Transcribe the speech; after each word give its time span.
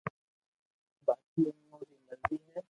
باقي 1.05 1.41
اووہ 1.47 1.77
روي 1.87 1.97
مرزو 2.05 2.35
ھي 2.43 2.59